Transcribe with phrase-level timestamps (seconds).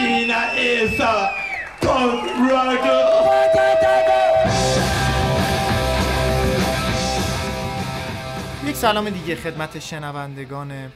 [0.00, 1.14] Argentina is a
[1.82, 3.00] punk rocker.
[8.64, 10.92] یک سلام دیگه خدمت شنوندگان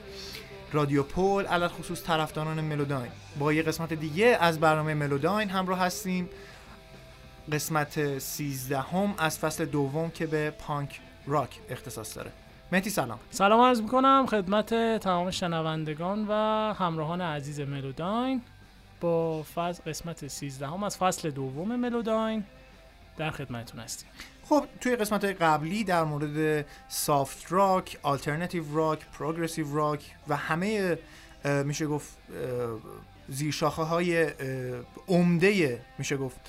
[0.73, 3.11] رادیو پول علل خصوص طرفداران ملوداین.
[3.39, 6.29] با یه قسمت دیگه از برنامه ملوداین همراه هستیم.
[7.53, 12.31] قسمت 13 هم از فصل دوم که به پانک راک اختصاص داره.
[12.73, 13.19] مهدی سلام.
[13.31, 16.33] سلام عرض می‌کنم خدمت تمام شنوندگان و
[16.79, 18.43] همراهان عزیز ملوداین.
[19.01, 22.45] با فصل قسمت 13 هم از فصل دوم ملوداین
[23.17, 24.09] در خدمتتون هستیم.
[24.49, 30.99] خب توی قسمت های قبلی در مورد سافت راک، آلترناتیو راک، پروگرسیو راک و همه
[31.65, 32.19] میشه گفت
[33.29, 34.31] زیرشاخه های
[35.09, 36.41] عمده میشه گفت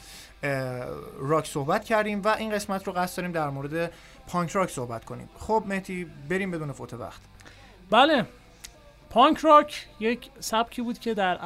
[1.20, 3.92] راک صحبت کردیم و این قسمت رو قصد داریم در مورد
[4.28, 5.30] پانک راک صحبت کنیم.
[5.40, 7.22] خب مهدی بریم بدون فوت وقت.
[7.90, 8.26] بله.
[9.16, 11.46] پانک راک یک سبکی بود که در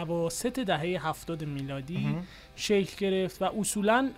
[0.00, 2.16] اواسط دهه هفتاد میلادی
[2.56, 4.10] شکل گرفت و اصولا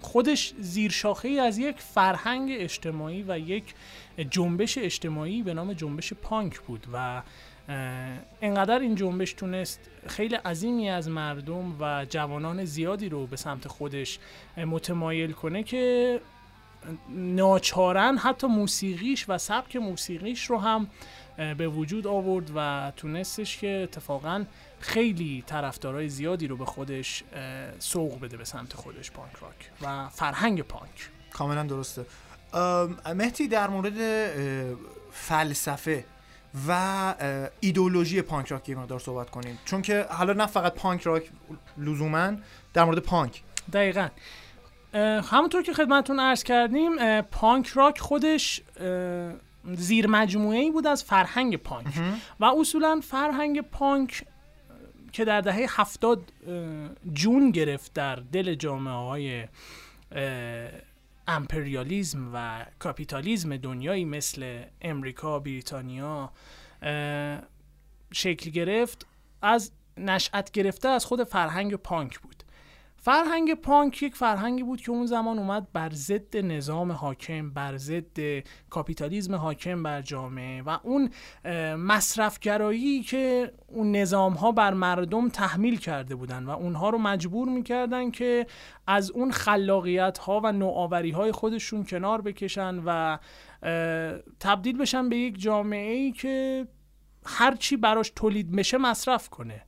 [0.00, 3.74] خودش زیرشاخه ای از یک فرهنگ اجتماعی و یک
[4.30, 7.22] جنبش اجتماعی به نام جنبش پانک بود و
[8.42, 14.18] انقدر این جنبش تونست خیلی عظیمی از مردم و جوانان زیادی رو به سمت خودش
[14.56, 16.20] متمایل کنه که
[17.08, 20.86] ناچارن حتی موسیقیش و سبک موسیقیش رو هم
[21.36, 24.44] به وجود آورد و تونستش که اتفاقا
[24.80, 27.24] خیلی طرفدارای زیادی رو به خودش
[27.78, 31.10] سوق بده به سمت خودش پانک راک و فرهنگ پانک.
[31.32, 32.06] کاملا درسته.
[32.54, 34.30] ام، مهدی در مورد
[35.12, 36.04] فلسفه
[36.68, 39.58] و اه، ایدئولوژی پانک راک یه مقدار صحبت کنیم.
[39.64, 41.30] چون که حالا نه فقط پانک راک
[41.78, 42.32] لزوما
[42.74, 43.42] در مورد پانک.
[43.72, 44.08] دقیقا.
[45.22, 48.62] همونطور که خدمتتون عرض کردیم پانک راک خودش
[49.74, 51.94] زیر مجموعه ای بود از فرهنگ پانک.
[52.40, 54.24] و اصولا فرهنگ پانک
[55.12, 56.32] که در دهه هفتاد
[57.12, 59.48] جون گرفت در دل جامعه های
[61.28, 66.32] امپریالیزم و کاپیتالیزم دنیایی مثل امریکا، بریتانیا
[68.12, 69.06] شکل گرفت
[69.42, 72.35] از نشأت گرفته از خود فرهنگ پانک بود.
[73.06, 78.18] فرهنگ پانک یک فرهنگی بود که اون زمان اومد بر ضد نظام حاکم بر ضد
[78.70, 81.10] کاپیتالیزم حاکم بر جامعه و اون
[81.76, 88.10] مصرفگرایی که اون نظام ها بر مردم تحمیل کرده بودن و اونها رو مجبور می‌کردن
[88.10, 88.46] که
[88.86, 93.18] از اون خلاقیت ها و نوآوری های خودشون کنار بکشن و
[94.40, 96.66] تبدیل بشن به یک جامعه ای که
[97.26, 99.62] هر چی براش تولید بشه مصرف کنه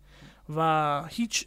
[0.57, 1.47] و هیچ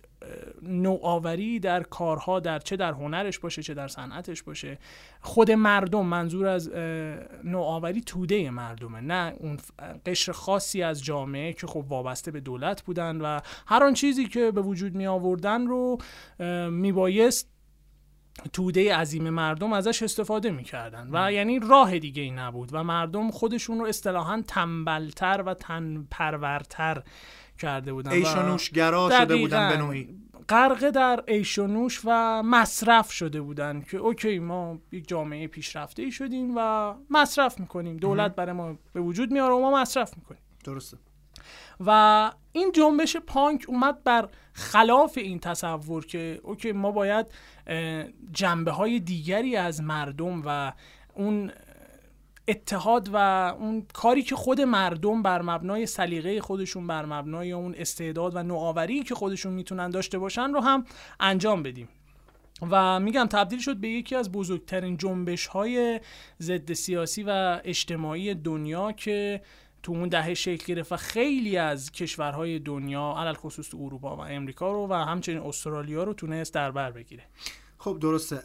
[0.61, 4.77] نوآوری در کارها در چه در هنرش باشه چه در صنعتش باشه.
[5.21, 6.69] خود مردم منظور از
[7.43, 9.57] نوآوری توده مردمه نه اون
[10.05, 14.51] قشر خاصی از جامعه که خب وابسته به دولت بودن و هر آن چیزی که
[14.51, 15.97] به وجود می آوردن رو
[16.39, 17.51] اه، میبایست
[18.53, 23.79] توده عظیم مردم ازش استفاده می‌کردن و یعنی راه دیگه ای نبود و مردم خودشون
[23.79, 27.03] رو اصطلاحا تنبلتر و تن پرورتر
[27.59, 29.77] کرده بودن عیش و نوش‌گرا شده بودن به.
[29.77, 30.17] نوعی.
[30.49, 36.03] غرقه در عیش و نوش و مصرف شده بودن که okay ما یک جامعه پیشرفته
[36.03, 37.97] ای شدیم و مصرف می‌کنیم.
[37.97, 40.41] دولت برای ما به وجود میاره و ما مصرف می‌کنیم.
[40.63, 40.97] درسته.
[41.85, 47.25] و این جنبش پانک اومد بر خلاف این تصور که okay ما باید
[48.31, 50.73] جنبه های دیگری از مردم و
[51.13, 51.51] اون
[52.47, 53.15] اتحاد و
[53.59, 59.03] اون کاری که خود مردم بر مبنای سلیقه خودشون بر مبنای اون استعداد و نوآوری
[59.03, 60.85] که خودشون می‌تونن داشته باشن رو هم
[61.19, 61.89] انجام بدیم.
[62.69, 65.99] و میگم تبدیل شد به یکی از بزرگترین جنبش های
[66.41, 69.41] ضد سیاسی و اجتماعی دنیا که
[69.83, 74.19] تو اون دهه شکل گرفت و خیلی از کشورهای دنیا علل خصوص تو اروپا و
[74.19, 77.23] امریکا رو و همچنین استرالیا رو تونست در بر بگیره.
[77.77, 78.39] خب درسته.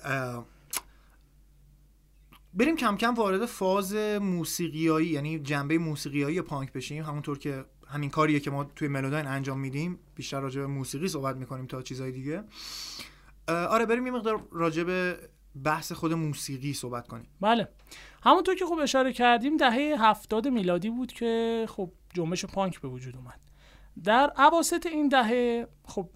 [2.57, 7.05] بریم کم کم وارد فاز موسیقیایی یعنی جنبه موسیقیایی پانک بشیم.
[7.05, 11.37] همونطور که همین کاریه که ما توی ملوداین انجام میدیم بیشتر راجع به موسیقی صحبت
[11.37, 12.45] می‌کنیم تا چیزهای دیگه.
[13.49, 15.19] آره بریم یه مقدار راجع به
[15.65, 17.27] بحث خود موسیقی صحبت کنیم.
[17.41, 17.69] بله.
[18.23, 23.17] همونطور که خب اشاره کردیم دهه هفتاد میلادی بود که خب جنبش پانک به وجود
[23.17, 23.41] اومد.
[24.05, 26.11] در عواسط این دهه خب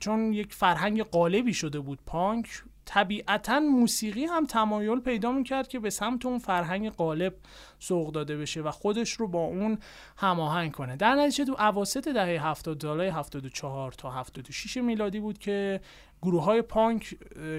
[0.00, 5.90] چون یک فرهنگ قالبی شده بود پانک طبیعتا موسیقی هم تمایل پیدا می‌کرد که به
[5.90, 7.34] سمت اون فرهنگ قالب
[7.78, 9.78] سوق داده بشه و خودش رو با اون
[10.16, 10.96] هماهنگ کنه.
[10.96, 15.80] در نتیجه تو عواسط دهه 70 سالهای 74 تا 76 میلادی بود که
[16.22, 17.16] گروه های پانک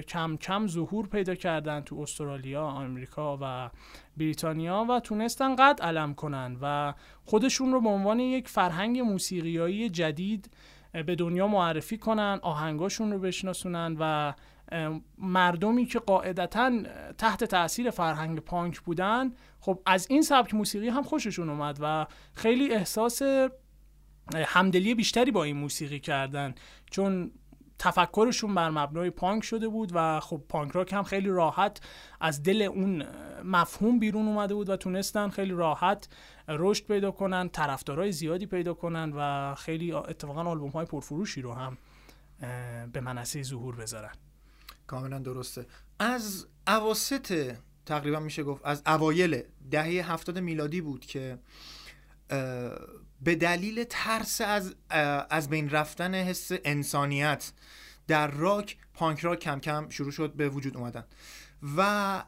[0.08, 3.70] کم کم ظهور پیدا کردن تو استرالیا، آمریکا و
[4.18, 6.94] بریتانیا و تونستن قد علم کنن و
[7.26, 10.50] خودشون رو به عنوان یک فرهنگ موسیقیایی جدید
[10.92, 14.34] به دنیا معرفی کنن آهنگاشون رو بشناسونن و
[15.18, 16.72] مردمی که قاعدتا
[17.18, 22.74] تحت تاثیر فرهنگ پانک بودن خب از این سبک موسیقی هم خوششون اومد و خیلی
[22.74, 23.22] احساس
[24.36, 26.56] همدلی بیشتری با این موسیقی کردن.
[26.92, 27.32] چون
[27.80, 31.82] تفکرشون بر مبنای پانک شده بود و خب پانک راک هم خیلی راحت
[32.22, 33.06] از دل اون
[33.44, 36.08] مفهوم بیرون اومده بود و تونستن خیلی راحت
[36.48, 41.78] رشد پیدا کنن طرفدارای زیادی پیدا کنن و خیلی اتفاقا آلبوم های پرفروشی رو هم
[42.94, 44.12] به منصه ظهور بذارن.
[44.90, 45.66] کاملا درسته.
[46.00, 47.56] از اواسط
[47.86, 49.42] تقریبا میشه گفت از اوایل
[49.72, 51.40] دهه هفتاد میلادی بود که
[53.22, 54.76] به دلیل ترس از
[55.30, 57.52] از بین رفتن حس انسانیت
[58.08, 61.06] در راک پانک راک کم کم شروع شد به وجود اومدن.
[61.78, 62.24] و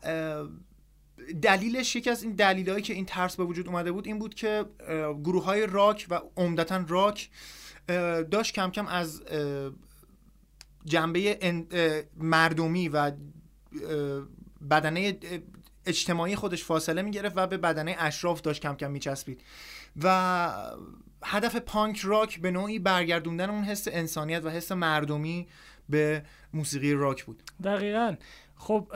[1.42, 4.66] دلیلش یکی از این دلیلهایی که این ترس به وجود اومده بود این بود که
[5.24, 7.30] گروه های راک و عمدتا راک
[8.32, 9.22] داشت کم کم از
[10.86, 11.38] جنبه
[12.18, 13.12] مردمی و
[14.70, 15.18] بدنه
[15.86, 19.42] اجتماعی خودش فاصله می‌گرفت و به بدنه اشراف داشت کم کم میچسبید.
[20.04, 20.54] و
[21.24, 25.48] هدف پانک راک به نوعی برگردوندن اون حس انسانیت و حس مردمی
[25.90, 26.24] به
[26.54, 27.44] موسیقی راک بود.
[27.64, 28.16] دقیقا.
[28.56, 28.92] خب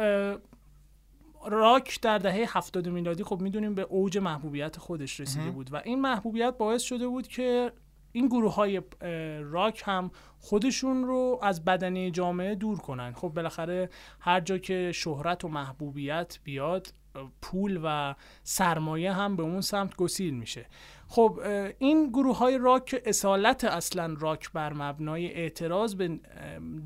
[1.47, 6.01] راک در دهه هفتاد میلادی خب می‌دونیم به اوج محبوبیت خودش رسیده بود و این
[6.01, 7.71] محبوبیت باعث شده بود که
[8.15, 8.81] این گروه های
[9.41, 13.13] راک هم خودشون رو از بدنه جامعه دور کنن.
[13.13, 13.89] خب بالاخره
[14.19, 16.88] هر جا که شهرت و محبوبیت بیاد
[17.41, 20.65] پول و سرمایه هم به اون سمت گسیل میشه.
[21.07, 21.39] خب
[21.79, 26.19] این گروه های راک اصالت اصلا راک بر مبنای اعتراض به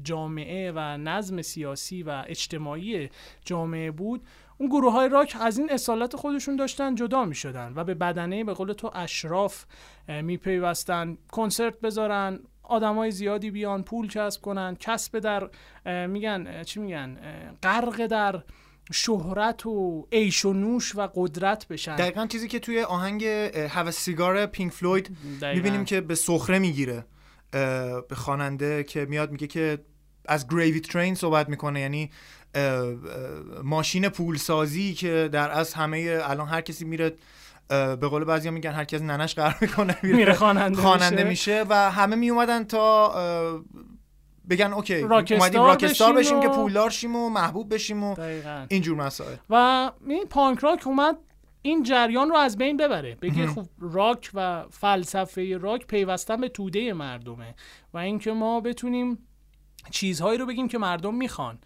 [0.03, 3.09] جامعه و نظم سیاسی و اجتماعی
[3.45, 4.21] جامعه بود.
[4.61, 8.43] اون گروه های راک از این اصالت خودشون داشتن جدا می شدن و به بدنه
[8.43, 9.65] به قول تو اشراف
[10.07, 12.39] می پیوستن کنسرت بذارن
[12.69, 15.49] های زیادی بیان پول کسب کنن کسب در
[16.07, 17.17] میگن چی میگن؟
[17.63, 18.43] غرق در
[18.91, 21.95] شهرت و عیش و نوش و قدرت بشن.
[21.95, 23.23] دقیقا چیزی که توی آهنگ
[23.69, 27.05] هوا سیگار پینک فلوید می‌بینیم که به سخره می‌گیره
[27.51, 29.79] به خواننده که میاد میگه که
[30.25, 32.11] از گریوی ترین صحبت می‌کنه یعنی
[33.63, 37.15] ماشین پولسازی که در از همه الان هر کسی میره
[37.69, 41.65] به قول بعضی میگن هر کسی ننش قرار می‌کنه میره خواننده, خواننده میشه.
[41.69, 43.63] و همه میومدن تا
[44.49, 46.41] بگن اوکی اومدیم راکستار بشیم, و...
[46.41, 48.15] که پولدار شیم و محبوب بشیم و
[48.69, 49.35] اینجور مسائل.
[49.49, 51.17] و این پانک راک اومد
[51.61, 53.15] این جریان رو از بین ببره.
[53.15, 57.55] بگه خب راک و فلسفه راک پیوستن به توده مردمه
[57.93, 59.17] و اینکه ما بتونیم
[59.91, 61.59] چیزهایی رو بگیم که مردم می‌خوان.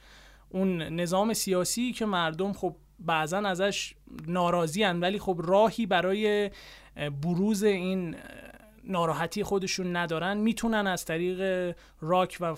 [0.53, 3.95] اون نظام سیاسی که مردم خب بعضا ازش
[4.27, 6.51] ناراضی هن ولی خب راهی برای
[7.21, 8.15] بروز این
[8.83, 10.38] ناراحتی خودشون ندارن.
[10.38, 12.55] می‌تونن از طریق راک و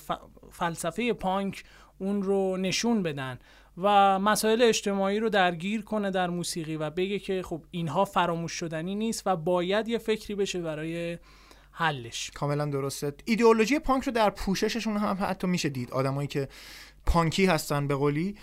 [0.51, 1.63] فلسفه پانک
[1.97, 3.39] اون رو نشون بدن
[3.77, 8.95] و مسائل اجتماعی رو درگیر کنه در موسیقی و بگه که خب اینها فراموش شدنی
[8.95, 11.17] نیست و باید یه فکری بشه برای
[11.71, 12.31] حلش.
[12.31, 13.13] کاملا درسته.
[13.25, 15.91] ایدئولوژی پانک رو در پوشششون هم حتی میشه دید.
[15.91, 16.47] آدمایی که
[17.05, 18.35] پانکی هستن به قولی.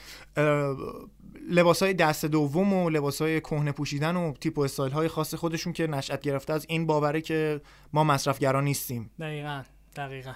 [1.81, 5.87] های دست دوم و های کهنه پوشیدن و تیپ و استایل های خاص خودشون که
[5.87, 7.61] نشأت گرفته از این باوره که
[7.93, 9.11] ما مصرفگران نیستیم.
[9.21, 9.63] دقیقا
[9.97, 10.33] دقیقا.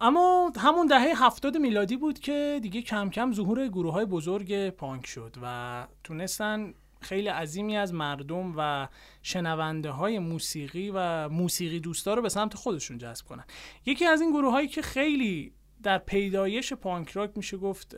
[0.00, 5.06] اما همون دهه هفتاد میلادی بود که دیگه کم کم ظهور گروه های بزرگ پانک
[5.06, 8.88] شد و تونستن خیلی عظیمی از مردم و
[9.22, 13.44] شنونده های موسیقی و موسیقی دوستا رو به سمت خودشون جذب کنن.
[13.86, 17.96] یکی از این گروه هایی که خیلی در پیدایش پانک راک میشه گفت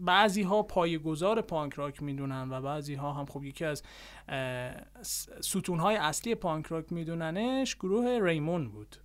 [0.00, 3.82] بعضی ها پایگذار پانک راک می‌دونن و بعضی ها هم خب یکی از
[5.40, 8.96] ستون های اصلی پانک راک میدوننش گروه ریمون بود.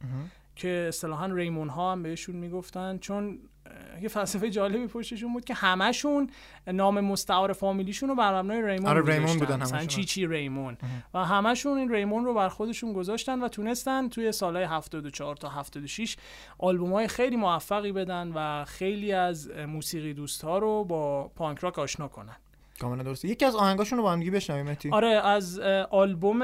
[0.55, 3.39] که اصطلاحا ریمون ها هم بهشون می‌گفتن چون
[4.01, 6.29] یه فلسفه جالبی پشتشون بود که همشون
[6.67, 10.77] نام مستعار فامیلیشون رو بر مبنای ریمون آره ریمون بودن مثلا چی چی ریمون.
[11.13, 16.17] و همشون این ریمون رو بر خودشون گذاشتن و تونستن توی سالهای 74 تا 76
[16.57, 21.79] آلبوم های خیلی موفقی بدن و خیلی از موسیقی دوست ها رو با پانک راک
[21.79, 22.35] آشنا کنن.
[22.81, 23.27] کاملا درسته.
[23.27, 26.43] یکی از آهنگاشون رو با هم دیگه بشنویم آره از آلبوم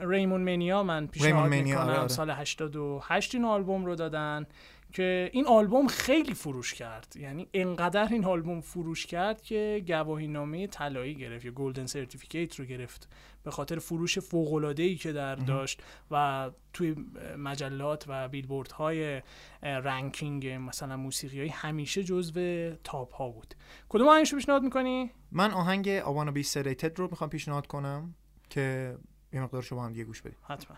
[0.00, 1.78] Ramones Mania من پیشنهاد می‌کنم.
[1.78, 2.08] آره آره.
[2.08, 4.46] سال 88 این آلبوم رو دادن.
[4.94, 7.14] که این آلبوم خیلی فروش کرد.
[7.16, 12.64] یعنی انقدر این آلبوم فروش کرد که گواهی نامه طلایی گرفت یا golden certificate رو
[12.64, 13.08] گرفت
[13.42, 16.96] به خاطر فروش فوق‌العاده‌ای که در داشت و توی
[17.38, 19.22] مجلات و بیلبورد های
[19.62, 23.54] ranking مثلا موسیقی های همیشه جزو top ها بود.
[23.88, 28.14] کدوم آهنگش رو پیشنهاد می‌کنی؟ من آهنگ آوانا بی سریتد رو می‌خوام پیشنهاد کنم
[28.50, 28.96] که
[29.32, 30.76] یه مقدار شما هم دیگه گوش بدید حتما.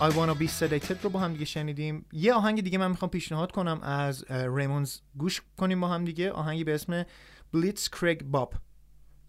[0.00, 2.06] I Wanna Be Sedated رو با هم دیگه شنیدیم.
[2.12, 6.32] یه آهنگ دیگه من می‌خوام پیشنهاد کنم از ریمونز گوش کنیم با هم دیگه.
[6.32, 7.04] آهنگی به اسم
[7.52, 8.54] بلیتز کریگ باب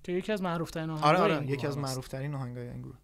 [0.03, 2.95] که یکی از معروف ترین آره آره یکی از معروف ترین آهنگای این گروه.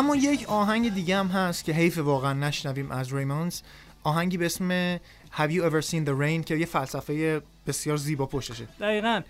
[0.00, 3.60] اما یک آهنگ دیگه هم هست که حیف واقعا نشنویم از ریمونز
[4.04, 4.96] آهنگی به اسم
[5.36, 8.64] Have You Ever Seen The Rain که یه فلسفه بسیار زیبا پشتشه.
[8.80, 9.20] دقیقا.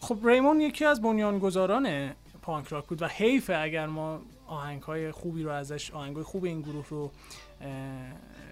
[0.00, 2.10] خب ریمون یکی از بنیانگذاران
[2.42, 6.44] پانک راک بود و حیف اگر ما آهنگ های خوبی رو ازش آهنگ های خوب
[6.44, 7.10] این گروه رو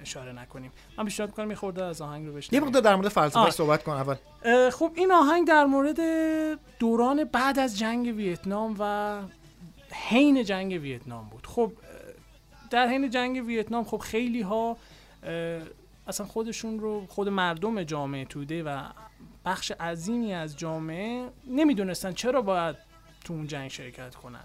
[0.02, 0.72] اشاره نکنیم.
[0.98, 2.62] من پیشنهاد کنم یه خورده از آهنگ رو بشنویم.
[2.62, 4.16] یه مقدار در مورد فلسفه صحبت کن اول.
[4.70, 5.98] خب این آهنگ در مورد
[6.78, 9.18] دوران بعد از جنگ ویتنام و
[10.08, 11.46] حین جنگ ویتنام بود.
[11.46, 11.72] خب
[12.70, 14.76] در حین جنگ ویتنام خب خیلی ها
[16.06, 18.82] اصلا خودشون رو خود مردم جامعه توده و
[19.44, 22.76] بخش عظیمی از جامعه نمی‌دونستن چرا باید
[23.24, 24.44] تو اون جنگ شرکت کنن.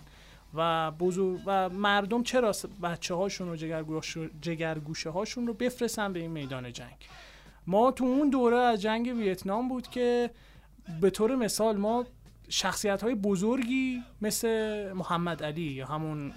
[0.54, 2.52] و بزرگ و مردم چرا
[2.84, 3.56] بچه هاشون و
[4.42, 6.96] جگرگوشه هاشون رو بفرستن به این میدان جنگ.
[7.68, 10.30] ما تو اون دوره از جنگ ویتنام بود که
[11.02, 12.06] به طور مثال ما
[12.52, 16.34] شخصیت های بزرگی مثل محمد علی یا همون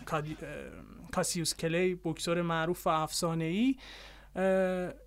[1.13, 3.77] کاسیوس کلی بکسور معروف و افسانه ای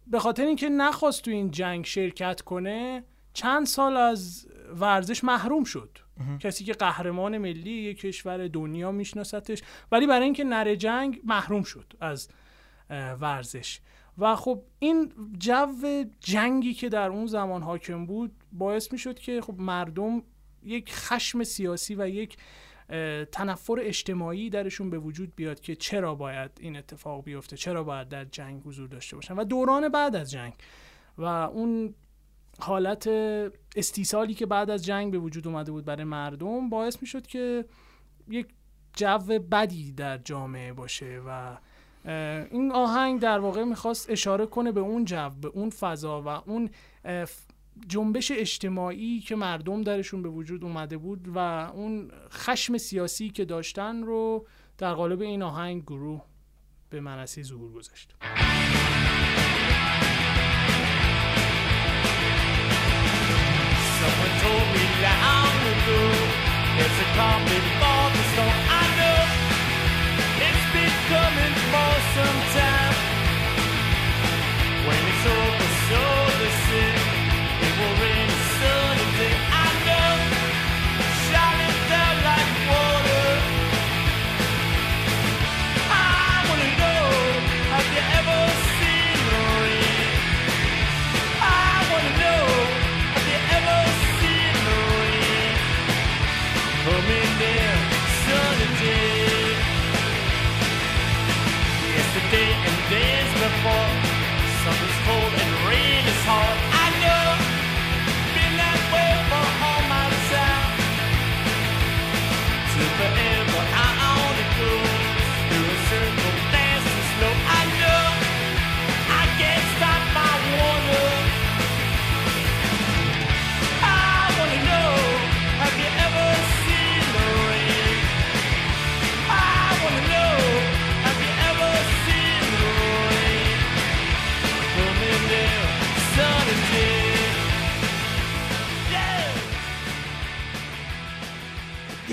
[0.08, 4.48] به خاطر اینکه نخواست تو این جنگ شرکت کنه چند سال از
[4.80, 5.98] ورزش محروم شد.
[6.40, 9.62] کسی که قهرمان ملی یک کشور دنیا میشناستش.
[9.92, 12.30] ولی برای اینکه نره جنگ محروم شد از
[13.20, 13.80] ورزش.
[14.18, 15.66] و خب این جو
[16.20, 20.24] جنگی که در اون زمان حاکم بود باعث می شد که خب مردم
[20.64, 22.38] یک خشم سیاسی و یک
[23.32, 28.26] تنفر اجتماعی درشون به وجود بیاد که چرا باید این اتفاق بیفته چرا باید در
[28.26, 29.36] جنگ حضور داشته باشن.
[29.36, 30.54] و دوران بعد از جنگ.
[31.18, 31.96] و اون
[32.60, 33.08] حالت
[33.76, 37.66] استیصالی که بعد از جنگ به وجود اومده بود برای مردم باعث می شد که
[38.30, 38.48] یک
[38.94, 39.18] جو
[39.52, 41.58] بدی در جامعه باشه و
[42.52, 46.70] این آهنگ در واقع می‌خواست اشاره کنه به اون جو به اون فضا و اون
[47.88, 51.38] جنبش اجتماعی که مردم درشون به وجود اومده بود و
[51.74, 56.22] اون خشم سیاسی که داشتن رو در قالب این آهنگ گروه
[56.90, 58.16] به منصی ظهور گذاشت.
[65.90, 66.17] Ever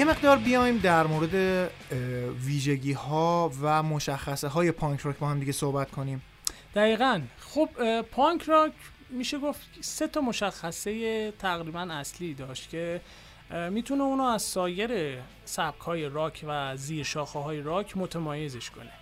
[0.05, 1.35] یه مقدار بیایم در مورد
[2.45, 6.23] ویژگی ها و مشخصه های پانک راک با هم دیگه صحبت کنیم.
[6.75, 7.21] دقیقا.
[7.41, 7.69] خب
[8.01, 8.73] پانک راک
[9.11, 13.01] میشه گفت سه تا مشخصه تقریبا اصلی داشت که
[13.71, 18.93] می‌تونه اونو از سایر سبک های راک و زیر شاخه های راک متمایزش کنه.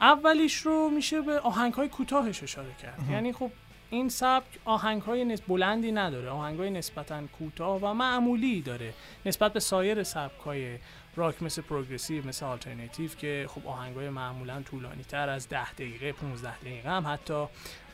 [0.00, 2.98] اولیش رو میشه به آهنگ های کوتاهش اشاره کرد.
[3.10, 3.50] یعنی خب
[3.90, 8.94] این سبک آهنگ های نسب بلندی نداره آهنگ های نسبتا کوتاه و معمولی داره
[9.26, 10.78] نسبت به سایر سبک های
[11.16, 16.12] راک مثل پروگرسیو مثل آلترناتیو که خب آهنگ های معمولا طولانی تر از 10 دقیقه
[16.12, 17.46] 15 دقیقه هم حتی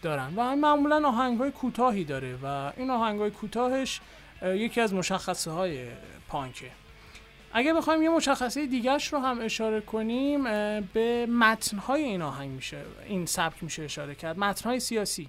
[0.02, 0.32] دارن.
[0.36, 4.00] و معمولا آهنگ های کوتاهی داره و این آهنگ های کوتاهش
[4.42, 5.86] اه، یکی از مشخصه های
[6.28, 6.70] پانکه.
[7.52, 10.44] اگه بخوایم یه مشخصه دیگرش رو هم اشاره کنیم
[10.80, 14.38] به متنهای این آهنگ میشه این سبک میشه اشاره کرد.
[14.38, 15.28] متنهای سیاسی.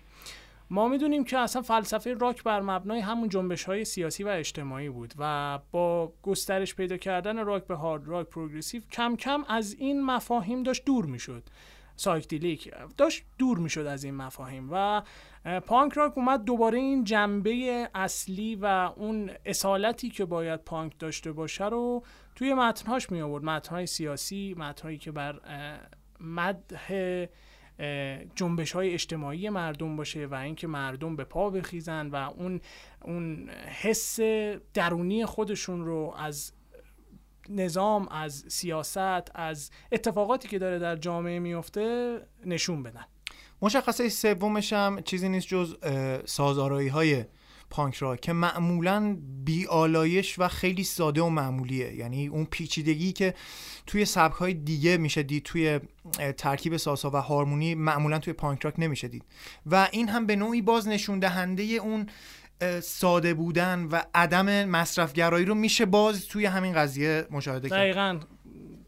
[0.70, 5.14] ما می‌دونیم که اصلا فلسفه راک بر مبنای همون جنبش های سیاسی و اجتماعی بود
[5.18, 10.64] و با گسترش پیدا کردن راک به هارد راک پروگرسیو کم کم از این مفاهیم
[10.64, 11.44] داشت دور می‌شد.
[12.00, 15.02] psychedelic داشت دور می‌شد از این مفاهیم و
[15.66, 21.66] پانک راک اومد دوباره این جنبه اصلی و اون اصالتی که باید پانک داشته باشه
[21.66, 22.04] رو
[22.36, 25.40] توی متنهاش می آورد متنهای سیاسی متنهایی که بر
[26.20, 27.26] مدح
[28.36, 32.62] جنبش های اجتماعی مردم باشه و اینکه مردم به پا بخیزن و اون
[33.02, 33.50] اون
[33.82, 34.20] حس
[34.74, 36.52] درونی خودشون رو از
[37.50, 43.06] نظام از سیاست از اتفاقاتی که داره در جامعه میفته نشون بدن.
[43.62, 47.26] مشخصه سومش هم چیزی نیست جز اه، سازآرایی های
[47.70, 51.96] پانک راک که معمولا بیالایش و خیلی ساده و معمولیه.
[51.96, 53.34] یعنی اون پیچیدگی که
[53.88, 55.80] توی سبک های دیگه میشه دید توی
[56.38, 59.24] ترکیب سازها و هارمونی معمولا توی پانک راک نمیشه دید.
[59.66, 62.10] و این هم به نوعی باز نشون دهنده اون
[62.82, 67.80] ساده بودن و عدم مصرفگرایی رو میشه باز توی همین قضیه مشاهده کرد.
[67.80, 68.20] دقیقا.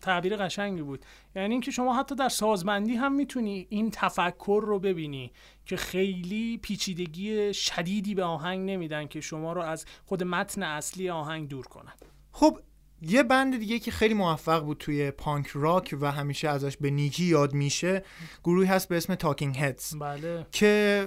[0.01, 1.05] تعبیر قشنگی بود.
[1.41, 5.31] یعنی اینکه شما حتی در سازمندی هم می‌تونی این تفکر رو ببینی
[5.65, 11.49] که خیلی پیچیدگی شدیدی به آهنگ نمیدن که شما رو از خود متن اصلی آهنگ
[11.49, 11.93] دور کنن.
[12.31, 12.59] خب
[13.01, 17.23] یه بند دیگه که خیلی موفق بود توی پانک راک و همیشه ازش به نیکی
[17.23, 18.03] یاد میشه
[18.43, 20.45] گروهی هست به اسم تاکینگ هدز بله.
[20.51, 21.05] که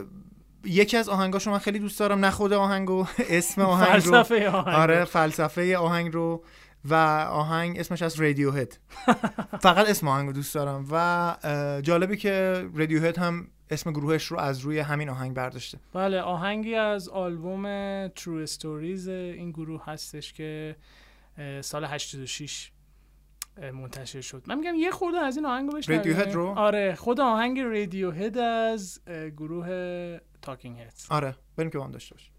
[0.64, 4.12] یکی از آهنگاشو من خیلی دوست دارم نه خود آهنگو اسم آهنگ رو.
[4.12, 4.75] فلسفه آهنگ.
[4.75, 6.45] آره فلسفه آهنگ رو.
[6.85, 6.95] و
[7.31, 8.79] آهنگ اسمش از رادیو هد
[9.66, 11.37] فقط اسم آهنگ رو دوست دارم و
[11.83, 15.79] جالبی که رادیو هد هم اسم گروهش رو از روی همین آهنگ برداشته.
[15.92, 17.62] بله آهنگی از آلبوم
[18.09, 20.77] ترو استوریز این گروه هستش که
[21.61, 22.71] سال 86
[23.62, 24.42] اه، منتشر شد.
[24.47, 28.11] من میگم یه خورده از این آهنگ رو بشنویم Radiohead رو؟ آره خود آهنگ رادیو
[28.11, 29.01] هد از
[29.37, 32.32] گروه تاکینگ هدز آره بریم که با هم داشته باشیم.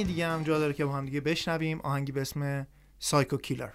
[0.00, 1.80] آهنگ دیگه هم جا داره که با هم دیگه بشنویم.
[1.80, 2.66] آهنگی به اسم
[2.98, 3.70] سایکو کیلر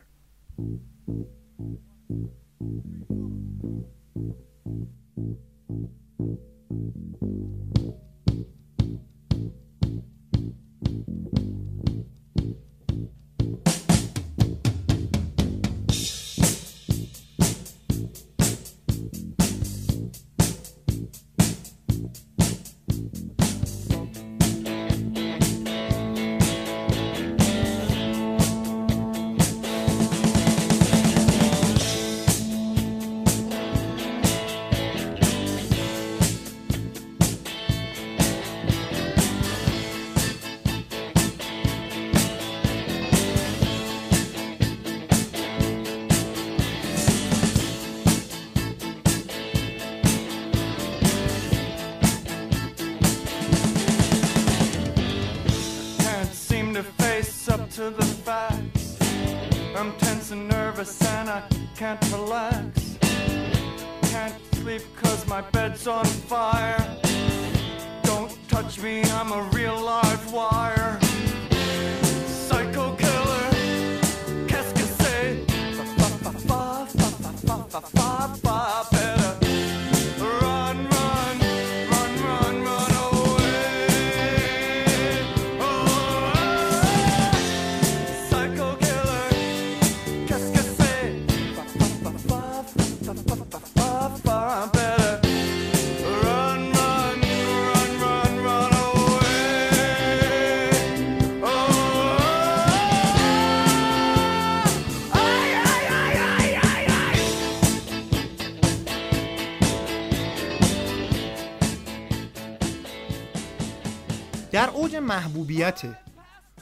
[115.05, 115.81] محبوبیت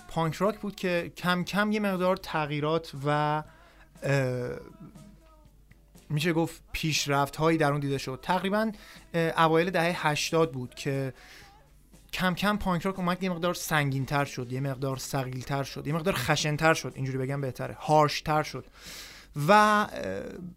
[0.07, 3.43] پانک راک بود که کم کم یه مقدار تغییرات و
[6.09, 8.19] میشه گفت پیشرفت هایی در اون دیده شد.
[8.21, 8.71] تقریبا
[9.13, 11.13] اوایل دهه 80 بود که
[12.13, 15.87] کم کم پانک راک اومد یه مقدار سنگین تر شد یه مقدار سقیل تر شد
[15.87, 18.65] یه مقدار خشن تر شد اینجوری بگم بهتره هارش تر شد.
[19.47, 19.87] و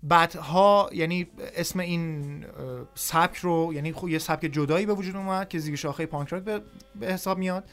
[0.03, 2.47] بعدها یعنی اسم این
[2.95, 6.43] سبک رو یعنی خب یه سبک جدایی به وجود اومد که زیر شاخه پانک راک
[6.43, 6.62] به,
[7.07, 7.65] حساب میاد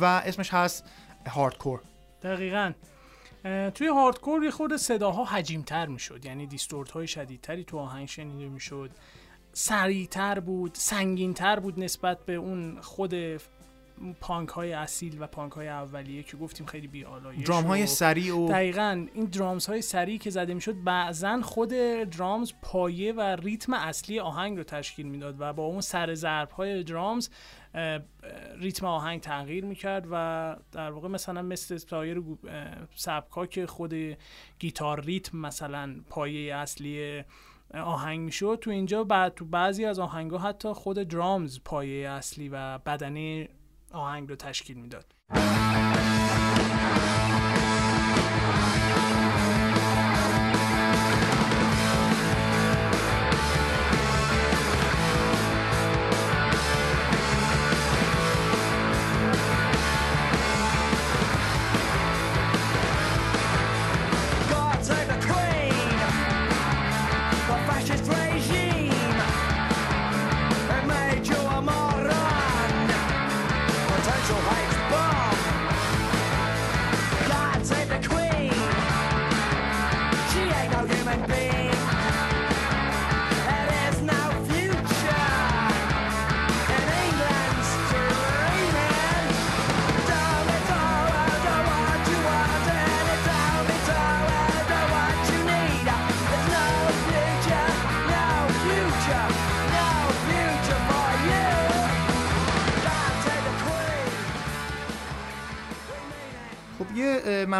[0.00, 0.84] و اسمش هست
[1.26, 1.80] هاردکور.
[2.22, 2.72] دقیقا.
[3.74, 8.90] توی هاردکور یه خود صداها حجیمتر می‌شد یعنی دیستورت های شدیدتری تو آهنگ شنیده می‌شد.
[9.52, 13.14] سریعتر بود سنگینتر بود نسبت به اون خود
[14.20, 18.48] پانک های اصیل و پانک های اولیه که گفتیم خیلی بیالایش درام های سریع و
[18.48, 21.68] دقیقا این درامز های سریع که زده می‌شد بعضا خود
[22.10, 26.82] درامز پایه و ریتم اصلی آهنگ رو تشکیل می‌داد و با اون سر ضرب های
[26.82, 27.28] درامز
[28.58, 32.22] ریتم آهنگ تغییر می‌کرد و در واقع مثلا مثل سایر
[32.94, 33.94] سبکا که خود
[34.58, 37.24] گیتار ریتم مثلا پایه اصلی
[37.74, 42.78] آهنگ می‌شد تو اینجا بعد تو بعضی از آهنگها حتی خود درامز پایه اصلی و
[42.78, 43.48] بدنه
[43.92, 45.14] آهنگ رو تشکیل می‌داد.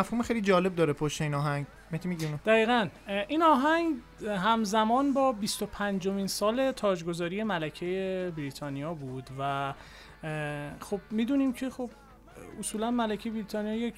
[0.00, 1.66] مفهوم خیلی جالب داره پشت این آهنگ.
[1.92, 2.88] مهدی میگی؟ دقیقا.
[3.28, 3.94] این آهنگ
[4.26, 9.74] همزمان با 25 مین سال تاجگذاری ملکه بریتانیا بود و
[10.80, 11.90] خب می‌دونیم که خب
[12.58, 13.94] اصولا ملکه بریتانیا یک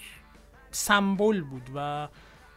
[0.71, 2.09] سمبل بود و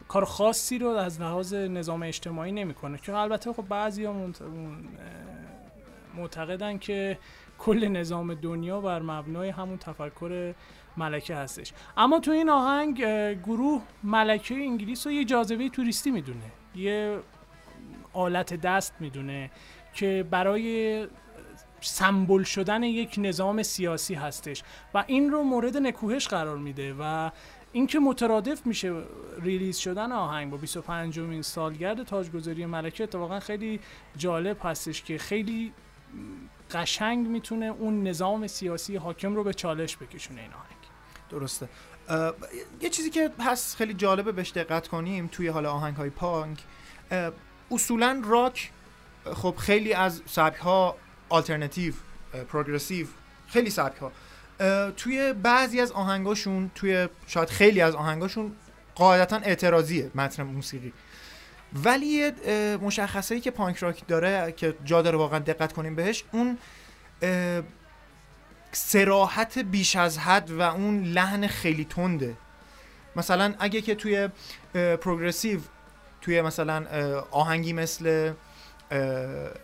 [0.08, 2.98] کار خاصی رو از لحاظ نظام اجتماعی نمی‌کنه.
[2.98, 4.14] که البته خب بعضی ها
[6.16, 7.18] معتقدن که
[7.58, 10.54] کل نظام دنیا بر مبنای همون تفکر
[10.96, 11.72] ملکه هستش.
[11.96, 13.04] اما تو این آهنگ
[13.42, 16.52] گروه ملکه انگلیس رو یه جاذبه توریستی می‌دونه.
[16.74, 17.18] یه
[18.12, 19.50] آلت دست می‌دونه
[19.94, 21.06] که برای
[21.80, 24.62] سمبل شدن یک نظام سیاسی هستش.
[24.94, 27.30] و این رو مورد نکوهش قرار میده و
[27.72, 29.02] اینکه مترادف میشه
[29.42, 33.80] ریلیز شدن آهنگ با 25 مین سالگرد تاجگذاری ملکه اتفاقا خیلی
[34.16, 35.72] جالب هستش که خیلی
[36.70, 40.75] قشنگ می‌تونه اون نظام سیاسی حاکم رو به چالش بکشونه این آهنگ.
[41.30, 41.68] درسته.
[42.80, 46.58] یه چیزی که هست خیلی جالبه بهش دقت کنیم توی حالا آهنگ های پانک
[47.70, 48.70] اصولا راک
[49.34, 50.96] خب خیلی از سبک ها
[51.28, 51.94] آلترنتیو
[52.48, 53.06] پروگرسیو
[53.48, 54.12] خیلی سبک ها
[54.90, 58.52] توی بعضی از آهنگاشون توی شاید خیلی از آهنگاشون
[58.94, 60.92] قاعدتا اعتراضیه متن موسیقی.
[61.84, 66.24] ولی یه اه، مشخصه‌ای که پانک راک داره که جا داره واقعا دقت کنیم بهش
[66.32, 66.58] اون
[68.72, 72.36] صراحت بیش از حد و اون لحن خیلی تنده.
[73.16, 74.28] مثلا اگه که توی
[75.00, 75.60] progressive
[76.20, 76.86] توی مثلا
[77.30, 78.32] آهنگی مثل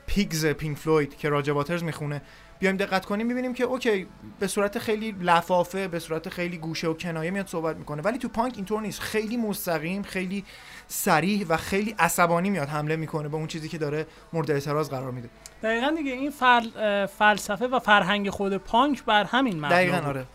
[0.07, 2.23] Pigs Pink Floyd که راجر می‌خونه
[2.62, 4.07] بیایم دقت کنیم می‌بینیم که OK
[4.38, 8.03] به صورت خیلی لفافه به صورت خیلی گوشه و کنایه میاد صحبت می‌کنه.
[8.03, 9.01] ولی تو پانک اینطور نیست.
[9.01, 10.44] خیلی مستقیم خیلی
[10.88, 15.11] سریح و خیلی عصبانی میاد حمله می‌کنه به اون چیزی که داره مورد اعتراض قرار
[15.11, 15.29] میده.
[15.62, 17.07] دقیقا دیگه این فل...
[17.07, 20.09] فلسفه و فرهنگ خود پانک بر همین مبنا دقیقا.
[20.09, 20.27] آره.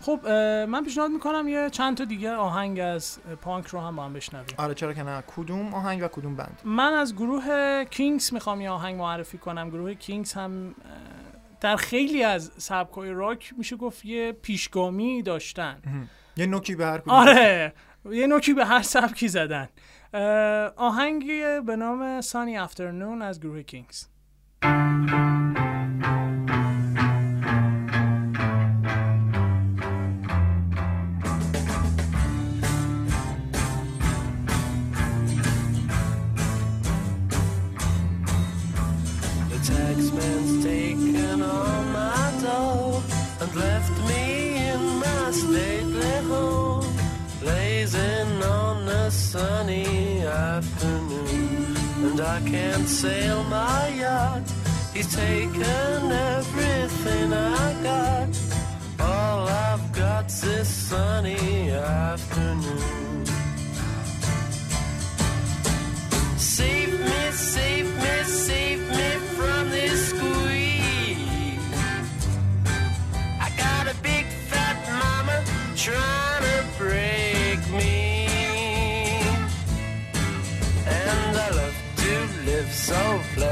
[0.00, 0.28] خب
[0.68, 4.54] من پیشنهاد می‌کنم یه چند تا دیگه آهنگ از پانک رو هم با هم بشنویم.
[4.58, 5.22] آره چرا که نه.
[5.36, 9.70] کدوم آهنگ و کدوم بند؟ من از گروه کینگز می‌خوام یه آهنگ معرفی کنم.
[9.70, 10.74] گروه کینگز هم
[11.60, 15.82] در خیلی از سبکای راک میشه گفت یه پیشگامی داشتن.
[16.36, 17.14] یه نوکی به هر کدوم.
[17.14, 17.72] آره
[18.10, 19.68] یه نوکی به هر سبکی زدن.
[20.76, 24.06] آهنگی به نام سانی افترنون از گروه کینگز.
[52.30, 54.42] I can't sail my yacht.
[54.94, 56.49] He's taken everything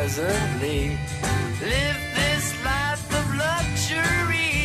[0.07, 0.81] pleasantly.
[1.73, 4.55] Live this life of luxury.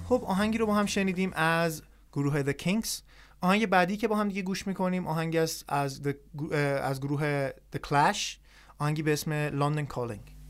[0.09, 3.02] خب آهنگی رو با هم شنیدیم از گروه The Kings
[3.41, 6.01] آهنگ بعدی که با هم دیگه گوش می‌کنیم آهنگی از از,
[6.82, 8.38] از گروه The Clash.
[8.80, 10.40] آهنگی به اسم London Calling.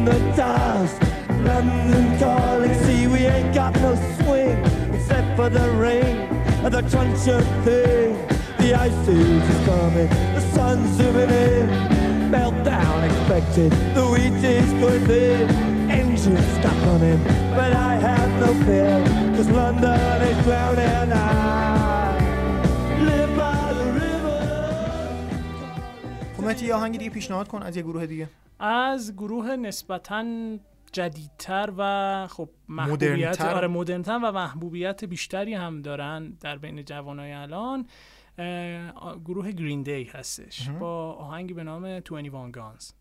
[0.00, 1.02] bitten the dust.
[1.44, 4.58] London calling, see we ain't got no swing
[4.94, 6.16] except for the rain
[6.64, 8.16] and the truncheon thing.
[8.58, 11.68] The ice age is coming, the sun's zooming in.
[12.30, 15.50] Meltdown expected, the wheat is going thin.
[15.90, 17.22] Engines stop running,
[17.54, 18.98] but I have no fear,
[19.36, 21.12] cause London is drowning.
[21.12, 22.18] I
[23.10, 24.42] live by the river.
[26.36, 28.28] خب مهدی یه آهنگ دیگه پیشنهاد کن از یه گروه دیگه
[28.61, 30.25] از گروه نسبتا
[30.91, 33.55] جدیدتر و خب محبوبیت مدرن‌تر.
[33.55, 37.87] آره مدرنتر و محبوبیت بیشتری هم دارن در بین جوانای الان.
[39.25, 40.69] گروه گرین دی هستش.
[40.69, 42.91] با آهنگی به نام 21 گانز.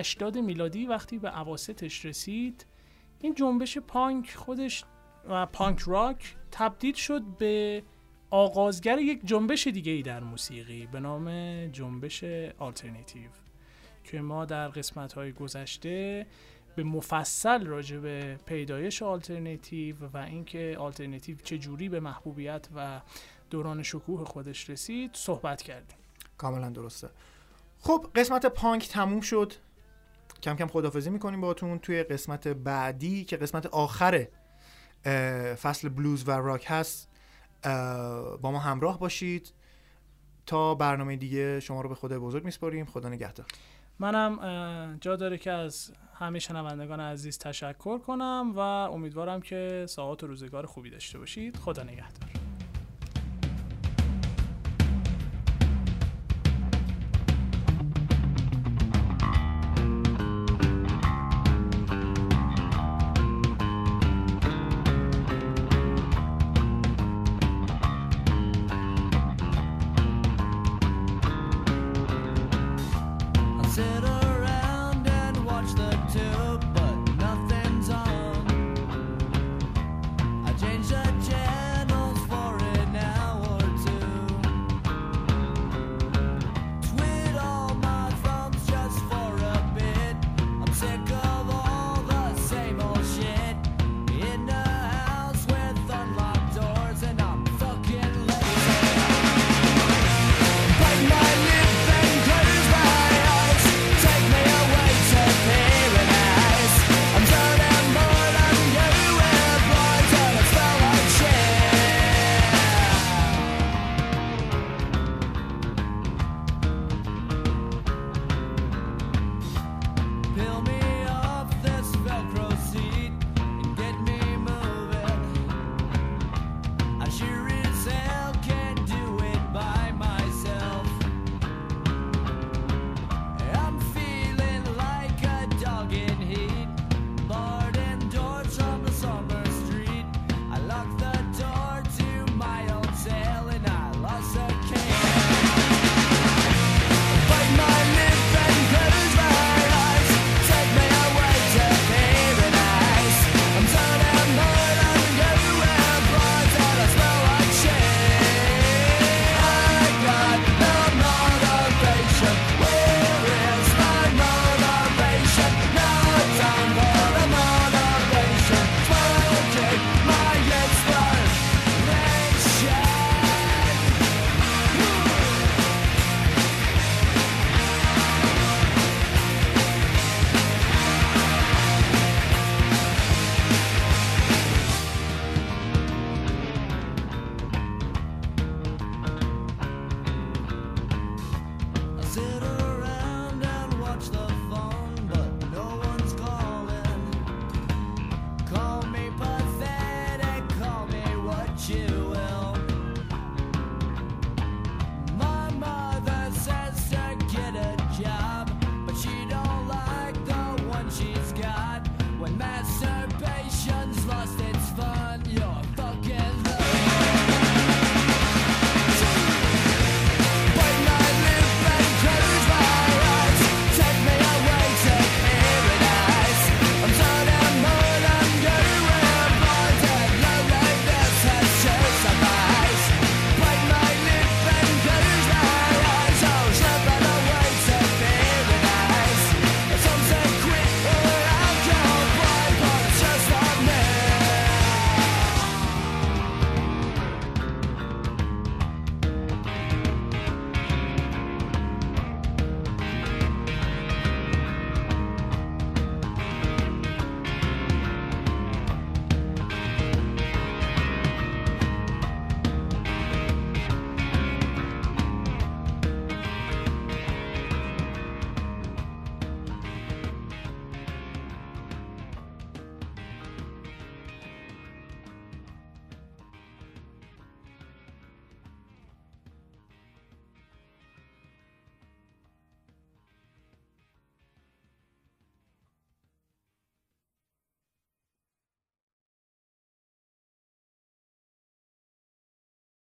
[0.00, 2.66] 80 میلادی وقتی به عواستش رسید
[3.20, 4.84] این جنبش پانک خودش
[5.28, 7.82] و پانک راک تبدیل شد به
[8.30, 11.26] آغازگر یک جنبش دیگه ای در موسیقی به نام
[11.66, 12.24] جنبش
[12.58, 13.30] آلترناتیو
[14.04, 16.26] که ما در قسمت های گذشته
[16.76, 23.00] به مفصل راجع به پیدایش آلترناتیو و اینکه آلترناتیو چجوری به محبوبیت و
[23.50, 25.96] دوران شکوه خودش رسید صحبت کردیم.
[26.38, 27.10] کاملا درسته.
[27.80, 29.52] خب قسمت پانک تموم شد.
[30.42, 34.26] کم کم خدافزی می‌کنیم باتون توی قسمت بعدی که قسمت آخر
[35.62, 37.08] فصل بلوز و راک هست.
[38.40, 39.52] با ما همراه باشید.
[40.46, 42.86] تا برنامه دیگه شما رو به خدای بزرگ میسپاریم.
[42.86, 43.46] خدا نگهدار.
[43.98, 50.26] منم جا داره که از همه شنوندگان عزیز تشکر کنم و امیدوارم که ساعات و
[50.26, 51.56] روزگار خوبی داشته باشید.
[51.56, 52.39] خدا نگهدار.